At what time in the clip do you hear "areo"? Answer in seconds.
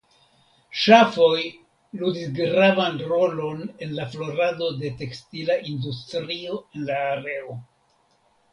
7.15-7.59